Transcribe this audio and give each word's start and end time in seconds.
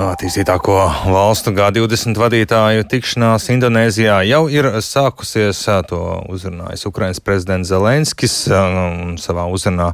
Attīstītāko 0.00 0.74
valstu 1.12 1.52
G20 1.52 2.16
vadītāju 2.16 2.86
tikšanās 2.88 3.50
Indonēzijā 3.52 4.14
jau 4.24 4.46
ir 4.48 4.68
sākusies. 4.80 5.58
To 5.90 5.98
uzrunājis 6.32 6.86
Ukrainas 6.88 7.20
prezidents 7.20 7.68
Zelenskis. 7.68 8.36
Savā 9.20 9.44
uzrunā 9.52 9.90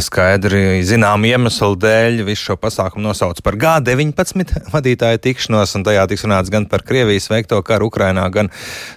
skaidri 0.00 0.80
zinām 0.88 1.26
iemeslu 1.28 1.76
dēļ 1.76 2.22
visu 2.24 2.46
šo 2.46 2.56
pasākumu 2.62 3.04
nosauc 3.10 3.42
par 3.44 3.58
G19 3.60 4.70
vadītāju 4.72 5.20
tikšanos, 5.26 5.76
un 5.76 5.84
tajā 5.84 6.06
tiks 6.08 6.24
runāts 6.24 6.52
gan 6.54 6.64
par 6.70 6.86
Krievijas 6.88 7.28
veikto 7.32 7.60
karu 7.66 7.90
Ukrainā, 7.90 8.24
gan 8.32 8.48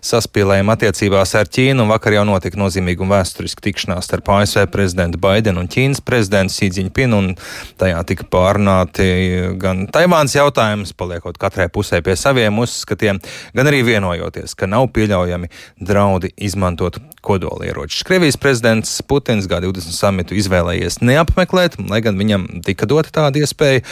saspīlējumu 0.06 0.72
attiecībās 0.78 1.36
ar 1.36 1.52
Ķīnu. 1.52 1.90
Vakar 1.92 2.16
jau 2.16 2.24
notika 2.32 2.62
nozīmīga 2.62 3.04
un 3.04 3.12
vēsturiska 3.12 3.66
tikšanās 3.68 4.08
starp 4.08 4.32
ASV 4.38 4.70
prezidentu 4.72 5.20
Baidenu 5.20 5.66
un 5.66 5.72
Ķīnas 5.72 6.04
prezidentu 6.06 6.56
Sīdziņpinu, 6.56 7.20
un 7.20 7.36
tajā 7.82 8.08
tika 8.14 8.30
pārunāti 8.32 9.12
gan 9.60 9.88
Taivāns 9.92 10.38
jautājums, 10.46 10.94
paliekot 10.98 11.40
katrai 11.42 11.68
pusē 11.74 12.02
pie 12.06 12.16
saviem 12.20 12.62
uzskatiem, 12.62 13.20
gan 13.58 13.70
arī 13.70 13.82
vienojoties, 13.88 14.56
ka 14.58 14.70
nav 14.70 14.88
pieļaujami 14.96 15.50
draudi 15.82 16.32
izmantot 16.38 17.00
kodolieročus. 17.26 18.06
Krievijas 18.08 18.38
prezidents 18.38 18.94
Putins 19.10 19.50
G20 19.50 19.96
samitu 19.98 20.38
izvēlējies 20.38 21.02
neapmeklēt, 21.02 21.80
lai 21.90 22.02
gan 22.06 22.20
viņam 22.22 22.48
tika 22.66 22.88
dota 22.90 23.12
tāda 23.20 23.42
iespēja, 23.42 23.84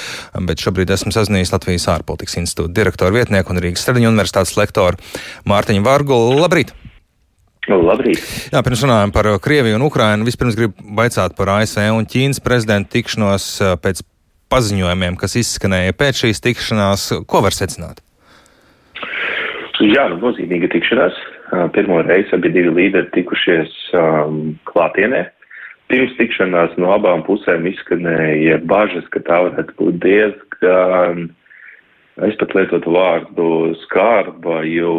bet 0.48 0.62
šobrīd 0.64 0.94
esmu 0.94 1.14
sazinājies 1.16 1.54
Latvijas 1.56 1.90
ārpolitikas 1.96 2.40
institūta 2.44 2.78
direktoru 2.78 3.18
vietnieku 3.18 3.54
un 3.54 3.62
Rīgas 3.64 3.86
Stradiņu 3.86 4.14
universitātes 4.14 4.56
lektoru 4.60 5.02
Mārtiņu 5.50 5.86
Vārgulu. 5.86 6.40
Labrīt! 6.44 6.76
Labrīt. 7.72 8.20
Jā, 8.52 8.60
pirms 8.60 8.82
runājam 8.84 9.14
par 9.16 9.30
Krieviju 9.40 9.78
un 9.78 9.86
Ukrainu, 9.86 10.26
vispirms 10.28 10.58
gribu 10.60 10.96
baicāt 10.98 11.38
par 11.38 11.54
ASV 11.62 11.86
un 11.96 12.08
Ķīnas 12.12 12.44
prezidentu 12.44 12.92
tikšanos 12.98 13.46
pēc 13.80 14.04
paziņojumiem, 14.54 15.18
kas 15.20 15.38
izskanēja 15.42 15.98
pēc 15.98 16.24
šīs 16.24 16.44
tikšanās, 16.46 17.10
ko 17.30 17.44
var 17.46 17.56
secināt? 17.56 18.04
Jā, 19.84 20.08
nu, 20.12 20.20
nozīmīga 20.22 20.70
tikšanās. 20.72 21.18
Pirmo 21.76 22.00
reizi 22.06 22.34
abi 22.34 22.50
divi 22.54 22.72
līderi 22.74 23.12
tikušies 23.14 23.74
um, 23.98 24.54
klātienē. 24.70 25.26
Pirms 25.92 26.14
tikšanās 26.18 26.78
no 26.82 26.94
abām 26.96 27.26
pusēm 27.28 27.68
izskanēja 27.70 28.62
bažas, 28.70 29.06
ka 29.14 29.22
tā 29.28 29.42
varētu 29.50 29.76
būt 29.82 30.00
diezgan 30.06 31.28
Es 32.22 32.36
pat 32.38 32.52
lietotu 32.54 32.92
vārdu 32.94 33.46
skārba, 33.88 34.60
jo, 34.70 34.92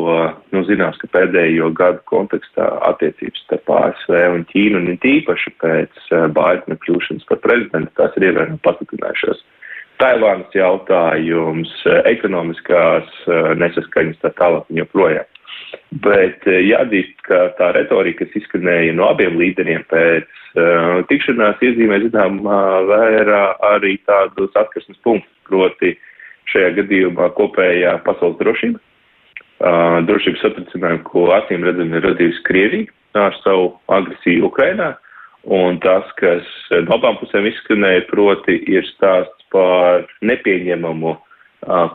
nu, 0.50 0.62
zinās, 0.66 0.96
ka 0.98 1.06
pēdējo 1.14 1.68
gadu 1.78 2.00
kontekstā 2.10 2.66
attiecības 2.88 3.44
starp 3.44 3.70
ASV 3.70 4.16
un 4.34 4.42
Ķīnu, 4.48 4.80
un 4.82 4.98
tīpaši 4.98 5.52
pēc 5.62 6.00
eh, 6.10 6.24
Baidena 6.34 6.74
kļūšanas 6.82 7.28
par 7.28 7.38
prezidentu, 7.44 7.92
tās 8.00 8.18
ir 8.18 8.26
ievērojami 8.32 8.58
pastiprinājušās. 8.66 9.44
Taivānas 10.02 10.54
jautājums, 10.56 11.70
eh, 11.86 12.00
ekonomiskās 12.10 13.10
eh, 13.28 13.52
nesaskaņas 13.60 14.20
tā 14.24 14.32
tālāk 14.40 14.66
un 14.70 14.82
joprojām. 14.82 15.30
Bet 16.04 16.46
jāatzīst, 16.46 17.14
ka 17.26 17.38
tā 17.58 17.70
retorika, 17.74 18.24
kas 18.24 18.40
izskanēja 18.40 18.94
no 18.94 19.06
abiem 19.10 19.36
līderiem 19.38 19.82
pēc 19.90 20.26
uh, 20.54 21.02
tikšanās, 21.10 21.62
iezīmē, 21.66 21.98
zinām, 22.02 22.40
vērā 22.90 23.42
arī 23.74 23.96
tādus 24.06 24.54
atkarsmes 24.58 24.98
punktus, 25.06 25.34
proti 25.48 25.94
šajā 26.52 26.72
gadījumā 26.78 27.30
kopējā 27.38 27.96
pasaules 28.06 28.38
drošība. 28.42 28.82
Uh, 29.64 30.00
drošības 30.06 30.42
satricinājumu, 30.46 31.04
ko 31.06 31.28
acīm 31.38 31.66
redzam 31.66 31.94
ir 31.94 32.06
radījusi 32.06 32.42
Krievija 32.46 33.24
ar 33.26 33.38
savu 33.42 33.72
agresiju 33.94 34.50
Ukrainā. 34.50 34.94
Un 35.44 35.78
tas, 35.84 36.06
kas 36.18 36.46
no 36.72 36.96
abām 36.96 37.18
pusēm 37.20 37.46
izskanēja, 37.50 38.06
proti, 38.08 38.56
ir 38.70 38.86
stāsts 38.94 39.43
par 39.52 40.06
nepieņemamu 40.22 41.16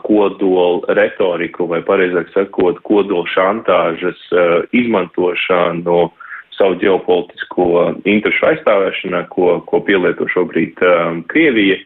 kodolu 0.02 0.82
retoriku, 0.96 1.68
vai 1.70 1.82
pareizāk 1.86 2.32
sakot, 2.34 2.80
kodolu 2.86 3.26
šantāžas 3.30 4.18
izmantošanu 4.74 6.08
savu 6.56 6.76
ģeopolitisko 6.82 7.68
interešu 8.04 8.50
aizstāvēšanā, 8.50 9.22
ko, 9.32 9.60
ko 9.70 9.80
pielieto 9.86 10.26
šobrīd 10.28 10.82
um, 10.84 11.22
Krievija. 11.30 11.78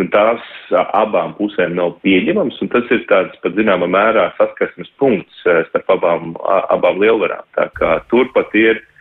Un 0.00 0.08
tās 0.10 0.42
abām 0.74 1.36
pusēm 1.38 1.76
nav 1.78 1.92
pieņemams, 2.02 2.56
un 2.64 2.70
tas 2.72 2.88
ir 2.90 3.04
tāds 3.10 3.36
pat 3.44 3.54
zināmā 3.54 3.86
mērā 3.90 4.24
saskarsmes 4.38 4.90
punkts 4.98 5.44
starp 5.68 5.92
abām, 5.94 6.32
abām 6.74 6.98
lielvarām. 7.02 7.44
Tā 7.54 7.68
kā 7.78 7.92
turpat 8.10 8.50
ir 8.58 8.80
uh, 8.80 8.93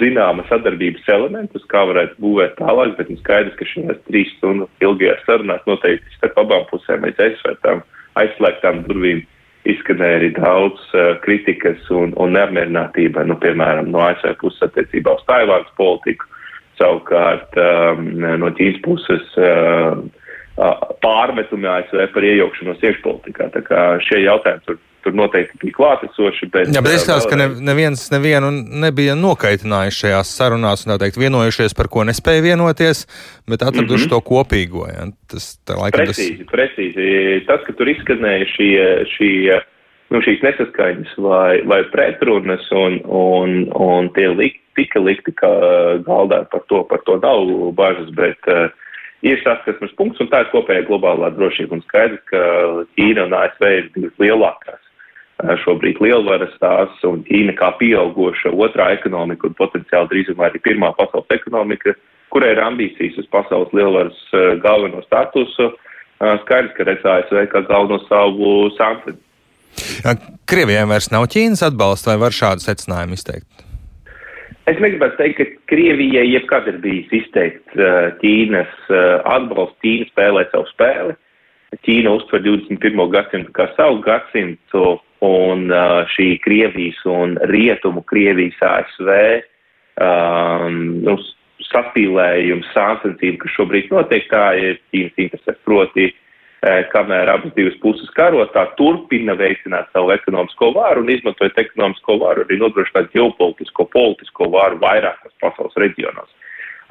zināma 0.00 0.42
sadarbības 0.48 1.06
elementus, 1.08 1.62
kā 1.70 1.84
varētu 1.86 2.18
būvēt 2.20 2.56
tālāk, 2.58 2.96
bet 2.98 3.12
nu 3.12 3.18
skaidrs, 3.20 3.54
ka 3.56 3.68
šajās 3.70 4.00
trīs 4.08 4.32
stundu 4.38 4.66
ilgajās 4.82 5.22
sarunās 5.26 5.62
noteikti 5.70 6.16
starp 6.16 6.40
abām 6.42 6.66
pusēm 6.72 7.06
aiz 7.06 7.20
aizsvērtām, 7.22 7.84
aizslēgtām 8.20 8.82
durvīm 8.88 9.22
izskanēja 9.70 10.18
arī 10.18 10.32
daudz 10.34 10.82
uh, 10.96 11.14
kritikas 11.22 11.86
un, 11.94 12.14
un 12.18 12.34
neapmierinātība, 12.34 13.22
nu, 13.28 13.36
piemēram, 13.38 13.92
no 13.92 14.02
ASV 14.08 14.34
puses 14.40 14.66
attiecībā 14.66 15.14
uz 15.14 15.24
Taivānas 15.28 15.70
politiku 15.78 16.26
Savukārt 16.80 17.58
um, 17.60 18.06
no 18.40 18.48
Ķīnas 18.56 18.80
puses 18.84 19.34
uh, 19.36 19.98
pārmetumi 21.04 21.68
ASV 21.68 22.06
par 22.14 22.26
iejaukšanos 22.26 22.80
iekšpolitikā. 22.84 23.50
Tā 23.52 23.62
kā 23.66 23.82
šie 24.06 24.22
jautājumi 24.24 24.64
tur, 24.66 24.78
tur 25.04 25.14
noteikti 25.16 25.58
bija 25.62 25.76
klātesoši. 25.76 26.48
Bet, 26.52 26.70
Jā, 26.74 26.82
bet 26.84 26.96
izskatās, 26.96 27.26
ka 27.30 27.38
ne, 27.38 27.48
neviens 27.64 28.06
nevienu 28.12 28.50
nebija 28.84 29.16
nokaitinājuši 29.18 30.04
šajās 30.04 30.32
sarunās 30.38 30.84
un 30.86 30.94
tā 30.94 30.98
teikt 31.04 31.20
vienojušies, 31.20 31.76
par 31.78 31.90
ko 31.92 32.04
nespēja 32.08 32.44
vienoties, 32.50 33.06
bet 33.50 33.64
atraduši 33.66 34.06
mm 34.06 34.10
-hmm. 34.10 34.14
to 34.14 34.20
kopīgo. 34.32 34.86
Ja? 34.90 35.08
Tas, 35.30 35.52
tā, 35.66 35.78
laikam, 35.80 36.06
precīzi, 36.06 36.44
tas... 36.44 36.52
precīzi. 36.54 37.44
Tas, 37.46 37.64
ka 37.66 37.76
tur 37.78 37.88
izskanēja 37.88 38.50
šī, 38.54 38.68
šī, 39.14 39.30
nu, 40.10 40.22
šīs 40.26 40.44
nesaskaņas 40.46 41.16
vai, 41.18 41.62
vai 41.66 41.82
pretrunas 41.92 42.70
un, 42.70 43.00
un, 43.06 43.66
un 43.74 44.12
tie 44.14 44.28
likti, 44.28 44.60
tika 44.76 45.00
likti 45.00 45.32
galdā 46.06 46.44
par 46.50 46.62
to, 46.68 46.84
par 46.84 47.02
to 47.04 47.18
nav 47.20 47.72
bažas, 47.74 48.08
bet 48.14 48.38
uh, 48.48 48.70
ir 49.26 49.40
saskarsmes 49.44 49.92
punkts, 49.98 50.20
un 50.22 50.30
tā 50.32 50.44
ir 50.44 50.52
kopējā 50.54 50.86
globālā 50.88 51.30
drošība. 51.36 51.76
Un 51.76 51.84
skaidrs, 51.84 52.22
ka 52.30 52.40
Ķīna 52.96 53.26
un 53.28 53.36
ASV 53.36 53.66
ir 53.76 53.90
divas 53.96 54.22
lielākās 54.22 54.80
šobrīd 55.64 56.00
lielvaras 56.02 56.52
tās, 56.60 56.92
un 57.06 57.22
Ķīna 57.28 57.54
kā 57.58 57.72
pieaugoša 57.80 58.52
otrā 58.52 58.90
ekonomika 58.96 59.48
un 59.48 59.56
potenciāli 59.58 60.10
drīzumā 60.12 60.48
arī 60.48 60.60
pirmā 60.64 60.92
pasaules 60.98 61.30
ekonomika, 61.36 61.94
kurai 62.34 62.52
ir 62.54 62.62
ambīcijas 62.64 63.18
uz 63.22 63.30
pasaules 63.32 63.72
lielvaras 63.76 64.18
uh, 64.34 64.52
galveno 64.62 65.02
statusu, 65.06 65.70
uh, 65.72 66.36
skaidrs, 66.44 66.74
ka 66.76 66.86
redz 66.88 67.06
ASV 67.14 67.46
kā 67.52 67.64
galveno 67.70 68.00
savu 68.08 68.70
sānteni. 68.76 69.20
Krievijai 70.50 70.86
vairs 70.90 71.10
nav 71.14 71.28
Ķīnas 71.30 71.64
atbalsta, 71.70 72.12
vai 72.12 72.24
var 72.26 72.36
šādu 72.36 72.64
secinājumu 72.64 73.18
izteikt? 73.18 73.66
Es 74.70 74.78
negribētu 74.78 75.16
teikt, 75.18 75.38
ka 75.38 75.72
Krievijai 75.72 76.26
jebkad 76.28 76.68
ir 76.70 76.78
bijis 76.82 77.10
izteikts 77.22 77.80
Ķīnas 78.20 78.90
atbalsts, 79.24 79.78
Ķīna 79.82 80.10
spēlē 80.10 80.46
savu 80.50 80.68
spēli. 80.74 81.16
Ķīna 81.86 82.16
uztver 82.18 82.42
21. 82.42 82.98
gadsimtu 83.14 83.54
kā 83.54 83.68
savu 83.76 84.00
gadsimtu, 84.04 84.98
un 85.26 85.68
uh, 85.72 86.00
šī 86.14 86.30
Krievijas 86.44 87.00
un 87.08 87.36
Rietumu 87.50 88.02
Krievijas 88.08 88.60
ASV 88.64 89.10
um, 90.00 90.80
nu, 91.04 91.18
saspīlējums, 91.70 92.72
sāncensība, 92.74 93.44
kas 93.44 93.58
šobrīd 93.58 93.92
notiek, 93.92 94.26
tā 94.32 94.46
ir 94.58 94.80
Ķīnas 94.90 95.22
intereses, 95.26 95.60
proti 95.68 96.08
Eh, 96.60 96.82
kamēr 96.92 97.30
abas 97.32 97.54
divas 97.56 97.76
puses 97.80 98.08
karo, 98.12 98.42
tā 98.52 98.66
turpina 98.76 99.32
veicināt 99.32 99.86
savu 99.94 100.10
ekonomisko 100.12 100.74
varu 100.74 101.00
un 101.00 101.12
izmantojot 101.14 101.56
ekonomisko 101.62 102.18
varu 102.20 102.44
arī 102.44 102.58
nodrošināt 102.60 103.08
ģeopolitisko, 103.14 103.86
politisko 103.94 104.48
varu 104.52 104.76
vairākos 104.82 105.32
pasaules 105.40 105.78
reģionos. 105.80 106.28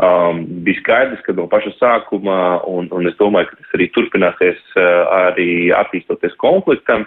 Um, 0.01 0.41
bija 0.65 0.79
skaidrs, 0.79 1.21
ka 1.21 1.35
no 1.37 1.45
paša 1.51 1.75
sākuma, 1.75 2.39
un, 2.65 2.89
un 2.95 3.11
es 3.11 3.13
domāju, 3.19 3.51
ka 3.51 3.59
tas 3.59 3.77
arī 3.77 3.91
turpināsies 3.93 4.63
uh, 4.73 5.05
arī 5.27 5.49
attīstoties 5.75 6.33
konfliktam, 6.41 7.05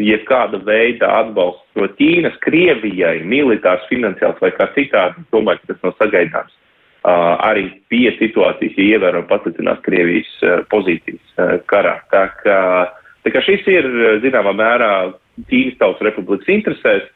jebkāda 0.00 0.62
veida 0.64 1.10
atbalsts 1.20 1.78
no 1.78 1.88
Ķīnas, 1.98 2.38
Krievijai, 2.44 3.20
militārs, 3.28 3.84
finansiāls 3.90 4.40
vai 4.40 4.52
kā 4.56 4.68
citādi, 4.76 5.24
ka 5.30 5.56
tas 5.66 5.82
nav 5.82 5.96
sagaidāms 6.00 6.58
arī 7.02 7.66
bija 7.90 8.12
situācijas, 8.18 8.76
ja 8.78 8.96
ievērojami 8.96 9.28
pasliktinās 9.30 9.80
Krievijas 9.82 10.30
pozīcijas 10.70 11.64
karā. 11.66 11.96
Tā 12.12 12.28
kā, 12.42 12.60
tā 13.24 13.32
kā 13.34 13.42
šis 13.42 13.66
ir, 13.66 13.88
zināmā 14.22 14.54
mērā, 14.54 14.92
Ķīnas 15.48 15.78
tautas 15.80 16.04
republikas 16.04 16.50
interesēs, 16.52 17.06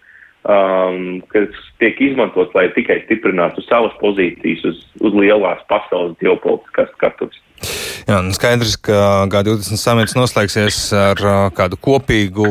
um, 0.48 1.20
kas 1.30 1.52
tiek 1.78 2.00
izmantots, 2.00 2.54
lai 2.56 2.70
tikai 2.74 3.02
stiprinātu 3.04 3.62
savas 3.68 3.94
pozīcijas 4.00 4.64
uz, 4.72 4.80
uz 5.04 5.18
lielās 5.20 5.60
pasaules 5.70 6.16
ģeopolitiskās 6.22 6.90
skatuves. 6.96 7.42
Jā, 8.06 8.20
nu 8.22 8.30
skaidrs, 8.30 8.76
ka 8.86 9.26
G20 9.26 9.80
samits 9.82 10.12
noslēgsies 10.14 10.76
ar 10.94 11.18
kādu 11.58 11.74
kopīgu 11.82 12.46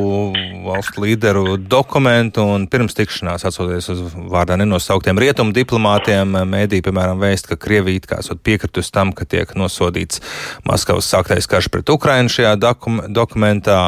valstu 0.65 1.05
līderu 1.05 1.55
dokumentu, 1.55 2.43
un 2.57 2.65
pirms 2.67 2.97
tikšanās, 2.97 3.45
atsoties 3.47 3.87
uz 3.93 4.01
vārdā 4.33 4.57
nenosauktiem 4.59 5.15
rietumu 5.23 5.55
diplomātiem, 5.55 6.35
mēdī, 6.51 6.81
piemēram, 6.83 7.23
vēst, 7.23 7.47
ka 7.47 7.55
Krievija 7.55 8.03
kā 8.03 8.19
esot 8.19 8.43
piekritus 8.43 8.91
tam, 8.91 9.15
ka 9.15 9.23
tiek 9.23 9.55
nosodīts 9.55 10.19
Maskavas 10.67 11.07
sāktais 11.07 11.47
karš 11.47 11.71
pret 11.71 11.95
Ukrainu 11.95 12.35
šajā 12.35 12.57
dokum 12.59 13.05
dokumentā, 13.07 13.79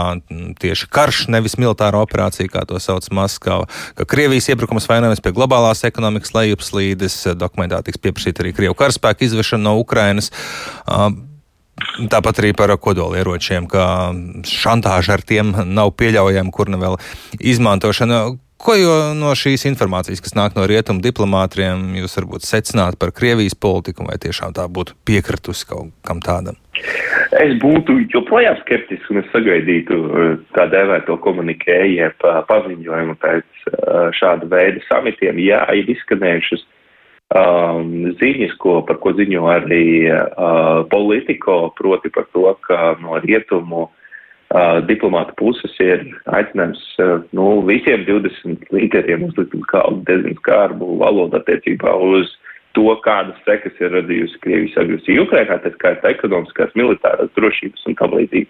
tieši 0.63 0.87
karš, 0.87 1.25
nevis 1.35 1.59
militāra 1.59 1.99
operācija, 1.99 2.47
kā 2.47 2.63
to 2.63 2.79
sauc 2.79 3.11
Maskava, 3.11 3.67
ka 3.99 4.07
Krievijas 4.07 4.47
iebrukums 4.55 4.87
vainojas 4.87 5.19
pie 5.19 5.35
globālās 5.35 5.83
ekonomikas 5.83 6.31
lejupslīdes, 6.31 7.25
dokumentā 7.35 7.83
tiks 7.83 7.99
pieprasīta 7.99 8.47
arī 8.47 8.55
Krievu 8.55 8.83
karaspēku 8.85 9.27
izvešana 9.27 9.67
no 9.67 9.81
Ukrainas. 9.83 10.31
Tāpat 11.77 12.41
arī 12.41 12.51
par 12.57 12.73
kodolieročiem, 12.81 13.67
ka 13.69 14.09
šantāža 14.49 15.17
ar 15.17 15.23
tiem 15.25 15.53
nav 15.77 15.93
pieļaujama, 15.99 16.53
kur 16.53 16.71
ne 16.73 16.81
vēl 16.81 16.97
izmantošana. 17.37 18.25
Ko 18.57 18.73
no 19.13 19.35
šīs 19.37 19.67
informācijas, 19.69 20.21
kas 20.25 20.33
nāk 20.33 20.55
no 20.57 20.63
rietumu 20.65 21.03
diplomātiem, 21.05 21.91
jūs 21.99 22.17
varbūt 22.17 22.47
secināt 22.47 22.97
par 22.97 23.11
Krievijas 23.13 23.53
politiku, 23.53 24.07
vai 24.09 24.17
tiešām 24.17 24.55
tā 24.57 24.65
būtu 24.65 24.95
piekritusi 25.05 25.67
kaut 25.69 25.91
kam 26.07 26.23
tādam? 26.25 26.57
Es 27.37 27.53
būtu 27.61 27.99
joprojām 28.13 28.57
skeptisks 28.63 29.11
un 29.13 29.21
es 29.21 29.29
sagaidītu 29.29 29.99
tā 30.57 30.65
dēvēto 30.73 31.19
komunikē, 31.21 31.77
jeb 31.93 32.25
paziņojumu 32.49 33.17
pēc 33.21 33.69
šāda 34.17 34.49
veida 34.49 34.81
samitiem. 34.89 35.37
Jā, 35.45 35.61
ir 35.77 35.93
izskanējušas 35.93 36.65
um, 37.35 38.13
ziņas, 38.19 38.55
ko, 38.61 38.81
par 38.87 38.99
ko 39.03 39.13
ziņo 39.17 39.45
arī 39.51 39.85
uh, 40.11 40.83
politiko, 40.91 41.73
proti 41.77 42.11
par 42.13 42.27
to, 42.33 42.47
ka 42.67 42.95
no 43.01 43.19
rietumu 43.23 43.87
uh, 43.87 44.79
diplomāta 44.87 45.35
puses 45.39 45.73
ir 45.83 46.05
aicinājums 46.25 46.83
uh, 47.03 47.17
nu, 47.35 47.61
visiem 47.67 48.05
20 48.07 48.71
līderiem 48.75 49.27
uzlikt 49.29 49.55
kā 49.71 49.83
diezgan 50.07 50.37
skarbu 50.41 50.97
valodu 51.01 51.41
attiecībā 51.41 51.95
uz 52.11 52.31
to, 52.77 52.85
kādas 53.01 53.37
sekas 53.47 53.75
ir 53.81 53.93
radījusi 53.95 54.39
Krievijas 54.43 54.77
agresija 54.83 55.25
Ukrainā, 55.25 55.57
tā 55.63 55.73
skaitā 55.73 56.13
ekonomiskās, 56.13 56.75
militārās 56.77 57.33
drošības 57.37 57.87
un 57.89 57.97
tam 57.97 58.13
līdzīgi. 58.19 58.49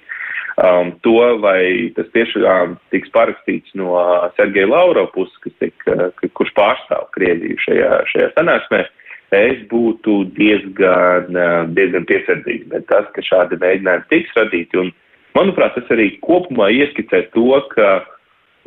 Um, 0.57 0.95
to, 1.05 1.13
vai 1.37 1.93
tas 1.93 2.07
tiešām 2.15 2.79
tiks 2.89 3.11
parakstīts 3.13 3.75
no 3.77 3.93
Sergeja 4.39 4.65
Lauro 4.71 5.05
puses, 5.13 5.35
kas 5.43 5.53
tik, 5.61 5.75
uh, 5.93 6.09
kurš 6.33 6.49
pārstāv 6.57 7.11
Krieviju 7.13 7.59
šajā, 7.61 7.91
šajā 8.09 8.31
sanāksmē, 8.33 8.81
es 9.37 9.61
būtu 9.69 10.23
diezgan, 10.33 11.29
uh, 11.37 11.59
diezgan 11.77 12.07
piesardzīgs. 12.09 12.71
Bet 12.73 12.87
tas, 12.89 13.05
ka 13.13 13.21
šādi 13.21 13.61
mēģinājumi 13.61 14.09
tiks 14.09 14.33
radīti, 14.39 14.81
un 14.81 14.89
manuprāt, 15.37 15.77
tas 15.77 15.93
arī 15.93 16.15
kopumā 16.25 16.71
ieskicē 16.73 17.27
to, 17.37 17.51
ka 17.75 17.91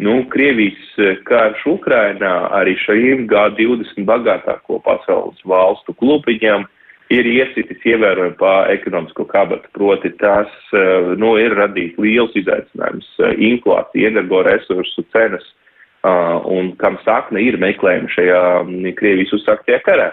nu, 0.00 0.17
Krievijas 0.32 0.99
uh, 0.99 1.14
karš 1.29 1.64
Ukrainā 1.76 2.35
arī 2.56 2.76
šajiem 2.81 3.26
G20 3.31 4.06
bagātāko 4.08 4.81
pasaules 4.85 5.41
valstu 5.44 5.94
klubiņam 6.00 6.67
ir 7.11 7.26
iesitis 7.26 7.82
ievērojami 7.91 8.37
pa 8.38 8.52
ekonomisko 8.70 9.26
kabatu, 9.31 9.69
proti 9.75 10.12
tas, 10.20 10.50
eh, 10.73 11.14
nu, 11.19 11.35
ir 11.43 11.56
radījis 11.58 11.99
liels 11.99 12.37
izaicinājums 12.38 13.08
eh,- 13.19 13.35
inflācija, 13.50 14.12
energoresursu 14.14 15.05
cenas, 15.14 15.47
un 16.00 16.70
kam 16.81 16.94
sakne 17.05 17.43
ir 17.44 17.58
meklējumi 17.61 18.08
šajā 18.14 18.43
Krievijas 18.97 19.35
uzsāktajā 19.37 19.82
karā. 19.85 20.06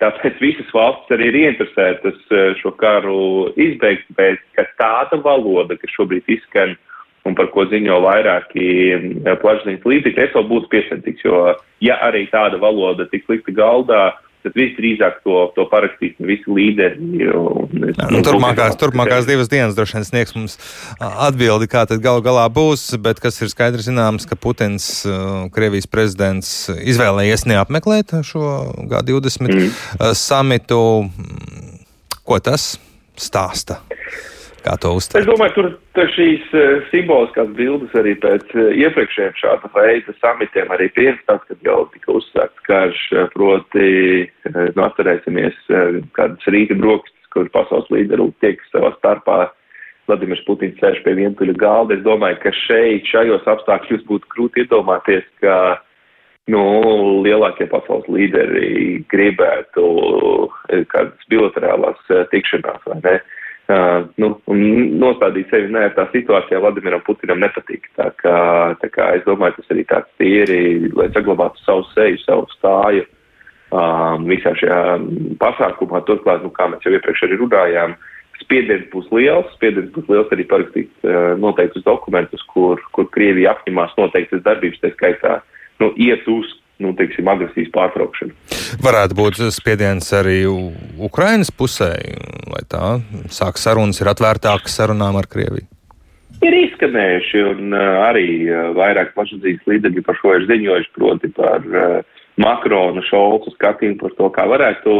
Tāpēc 0.00 0.38
visas 0.40 0.70
valstis 0.72 1.12
arī 1.12 1.26
ir 1.28 1.36
ieinteresētas 1.42 2.22
šo 2.62 2.72
karu 2.80 3.52
izbeigt, 3.60 4.08
bet 4.16 4.40
ka 4.56 4.64
tāda 4.80 5.20
valoda, 5.20 5.76
kas 5.76 5.92
šobrīd 5.92 6.24
izskan 6.38 6.72
un 7.26 7.36
par 7.38 7.50
ko 7.54 7.66
ziņo 7.70 7.98
vairāki 8.04 8.66
mm, 8.96 9.32
plašsaziņas 9.42 9.88
līdzekļi, 9.92 10.22
es 10.26 10.36
vēl 10.36 10.46
būtu 10.52 10.70
piesardzīgs, 10.74 11.26
jo 11.26 11.42
ja 11.84 11.98
arī 12.06 12.26
tāda 12.32 12.60
valoda 12.62 13.08
tiks 13.10 13.28
likta 13.32 13.54
galdā, 13.56 14.04
tad 14.46 14.54
visdrīzāk 14.54 15.18
to, 15.26 15.40
to 15.56 15.64
parakstīs 15.70 16.14
visi 16.22 16.52
līderi. 16.52 17.00
Es, 17.90 17.98
Jā, 17.98 18.06
nu, 18.14 18.20
turpmākās, 18.26 18.76
turpmākās 18.78 19.26
divas 19.26 19.50
dienas 19.50 19.74
droši 19.74 19.98
vien 19.98 20.06
sniegs 20.06 20.36
mums 20.36 20.54
atbildi, 21.02 21.68
kā 21.72 21.82
tad 21.90 22.02
gal 22.04 22.22
galā 22.24 22.46
būs, 22.52 22.88
bet 23.02 23.20
kas 23.22 23.40
ir 23.42 23.50
skaidrs 23.50 23.88
zināms, 23.88 24.28
ka 24.28 24.38
Putins, 24.38 24.86
Krievijas 25.56 25.90
prezidents, 25.90 26.52
izvēlējies 26.70 27.46
neapmeklēt 27.50 28.14
šo 28.26 28.54
G20 28.92 29.50
mm. 29.50 29.74
samitu. 30.14 30.80
Ko 32.26 32.40
tas 32.42 32.74
stāsta? 33.18 33.80
Kā 34.66 34.74
to 34.82 34.96
uztvert? 34.98 35.22
Es 35.22 35.28
domāju, 35.28 35.52
tur, 35.94 36.06
šīs 36.16 36.46
uh, 36.50 36.80
simboliskās 36.90 37.52
bildes 37.54 37.92
arī 37.98 38.16
pēc 38.18 38.48
uh, 38.56 38.72
iepriekšējiem 38.74 39.36
šāda 39.38 39.70
veida 39.76 40.14
samitiem 40.18 40.72
arī 40.74 40.88
pirms 40.96 41.22
tas, 41.28 41.44
kad 41.46 41.62
jau 41.62 41.84
tika 41.92 42.16
uzsākts 42.18 42.64
karš, 42.66 43.04
uh, 43.14 43.28
proti, 43.36 43.90
nu, 44.48 44.82
atcerēsimies 44.88 45.60
kādas 46.18 46.50
rīta 46.50 46.74
brokastis, 46.80 47.30
kur 47.30 47.46
pasaules 47.54 47.92
līderi 47.94 48.26
tiek 48.42 48.62
savā 48.72 48.90
starpā. 48.96 49.44
Vladimirs 50.10 50.42
Putins 50.46 50.78
sēž 50.82 51.00
pie 51.02 51.16
vientuļa 51.18 51.54
galda. 51.58 51.94
Es 51.96 52.02
domāju, 52.06 52.38
ka 52.42 52.54
šeit, 52.54 53.06
šajos 53.10 53.46
apstākļos 53.50 54.04
būtu 54.06 54.30
grūti 54.34 54.62
iedomāties, 54.62 55.26
ka 55.42 55.78
nu, 56.50 56.62
lielākie 57.26 57.66
pasaules 57.70 58.06
līderi 58.10 59.00
gribētu 59.10 59.88
kādas 60.92 61.26
bilaterālās 61.30 62.14
tikšanās, 62.30 62.86
vai 62.86 63.00
ne? 63.02 63.16
Uh, 63.66 64.04
nu, 64.22 64.28
un 64.46 64.60
nostādīt 65.02 65.50
sevi 65.50 65.72
nērtā 65.74 66.04
situācijā 66.12 66.60
Vladimiram 66.62 67.00
Putinam 67.02 67.40
nepatīk. 67.42 67.88
Tā 67.98 68.12
kā, 68.20 68.36
tā 68.78 68.90
kā 68.94 69.08
es 69.18 69.24
domāju, 69.26 69.56
tas 69.56 69.72
arī 69.74 69.82
tāds 69.90 70.12
tīri, 70.22 70.92
lai 70.94 71.08
saglabātu 71.10 71.58
savu 71.64 71.82
seju, 71.90 72.20
savu 72.22 72.46
stāju 72.52 73.02
um, 73.74 74.28
visā 74.30 74.52
šajā 74.60 74.78
pasākumā. 75.42 76.04
Turklāt, 76.06 76.44
nu, 76.46 76.52
kā 76.54 76.68
mēs 76.70 76.86
jau 76.86 76.94
iepriekš 76.94 77.24
arī 77.26 77.40
runājām, 77.40 77.96
spiediens 78.44 78.86
būs 78.92 79.10
liels, 79.10 79.50
spiediens 79.58 79.90
būs 79.96 80.06
liels 80.14 80.30
arī 80.36 80.46
parakstīt 80.46 80.92
uh, 81.02 81.34
noteiktus 81.42 81.82
dokumentus, 81.88 82.46
kur, 82.52 82.78
kur 82.94 83.10
Krievija 83.18 83.56
apņemās 83.56 83.98
noteiktas 83.98 84.46
darbības, 84.46 84.84
tā 84.84 84.94
skaitā, 84.94 85.40
nu, 85.82 85.90
iet 85.98 86.22
uz 86.30 86.54
nu, 86.82 86.92
teiksim, 86.96 87.28
agresijas 87.30 87.70
pārtraukšanu. 87.74 88.34
Varētu 88.84 89.16
būt 89.16 89.40
spiediens 89.54 90.08
arī 90.16 90.42
Ukrainas 91.08 91.52
pusē, 91.52 91.92
lai 92.52 92.64
tā 92.68 92.98
sāk 93.32 93.60
sarunas, 93.60 94.00
ir 94.02 94.12
atvērtākas 94.12 94.76
sarunām 94.80 95.18
ar 95.20 95.28
Krieviju. 95.30 95.66
Ir 96.44 96.52
izskanējuši, 96.52 97.44
un 97.48 97.72
uh, 97.72 98.02
arī 98.10 98.28
uh, 98.44 98.74
vairāk 98.76 99.14
plašsaziņas 99.16 99.70
līdzekļi 99.70 100.02
par 100.04 100.18
šo 100.18 100.34
ir 100.36 100.44
ziņojuši, 100.50 100.92
proti 100.98 101.32
par 101.36 101.64
uh, 101.64 102.18
Makrona 102.36 103.00
šolcu 103.08 103.54
skatījumu 103.54 104.02
par 104.02 104.12
to, 104.18 104.28
kā 104.34 104.44
varētu 104.50 104.92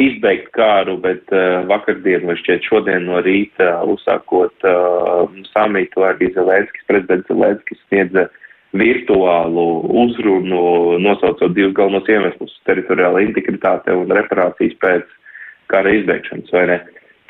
izbeigt 0.00 0.46
kāru, 0.56 0.94
bet 0.96 1.28
vakardien 1.68 2.22
vai 2.24 2.32
šķiet 2.40 2.64
šodien 2.64 3.02
no 3.04 3.18
rīta 3.20 3.74
uzsākot 3.92 4.64
samitu 5.50 6.06
arī 6.08 6.30
Zelenskis, 6.32 6.86
prezidents 6.88 7.28
Zelenskis 7.28 7.82
sniedza 7.90 8.22
uh, 8.24 8.38
virtuālu 8.72 9.66
uzrunu, 10.04 10.98
nosaucot 11.02 11.52
divus 11.54 11.74
galvenos 11.76 12.08
iemeslus- 12.08 12.56
teritoriāla 12.68 13.22
integritāte 13.26 13.92
un 13.92 14.08
reparācijas 14.08 14.76
pēc 14.80 15.04
kara 15.68 15.92
izbeigšanas, 15.98 16.52
vai 16.52 16.66
ne? 16.66 16.80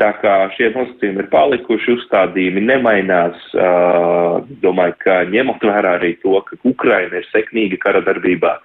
Tā 0.00 0.10
kā 0.18 0.34
šie 0.56 0.72
nosacījumi 0.74 1.22
ir 1.22 1.28
palikuši, 1.30 1.94
uzstādījumi 1.94 2.62
nemainās, 2.64 3.38
uh, 3.54 4.40
domāju, 4.64 4.96
ka 5.04 5.18
ņemot 5.30 5.62
vērā 5.62 5.98
arī 5.98 6.16
to, 6.22 6.40
ka 6.48 6.56
Ukraina 6.64 7.20
ir 7.20 7.28
sekmīga 7.30 7.78
kara 7.78 8.00
darbībā, 8.00 8.56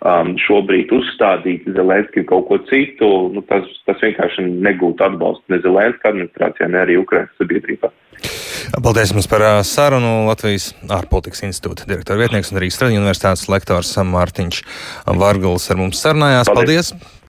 um, 0.00 0.34
šobrīd 0.40 0.90
uzstādīt 0.96 1.68
Zelenskim 1.76 2.26
kaut 2.30 2.48
ko 2.48 2.58
citu, 2.72 3.10
nu, 3.34 3.44
tas, 3.50 3.68
tas 3.86 4.02
vienkārši 4.02 4.48
negūtu 4.48 5.06
atbalstu 5.06 5.54
ne 5.54 5.60
Zelenska 5.66 6.10
administrācijā, 6.14 6.70
ne 6.72 6.82
arī 6.86 6.98
Ukrainas 7.04 7.36
sabiedrībā. 7.38 7.92
Paldies 8.80 9.10
jums 9.12 9.28
par 9.28 9.42
sarunu. 9.66 10.26
Latvijas 10.30 10.70
ārpolitikas 10.88 11.44
institūta 11.44 11.88
direktora 11.90 12.22
vietnieks 12.22 12.52
un 12.52 12.62
Rīgas 12.62 12.80
Traģiņu 12.80 13.02
universitātes 13.02 13.48
lektors 13.52 13.92
Mārtiņš 14.08 14.62
Varguls 15.20 15.68
ar 15.72 15.80
mums 15.82 16.00
sarunājās. 16.00 16.48
Paldies! 16.48 16.94
Paldies. 16.94 17.18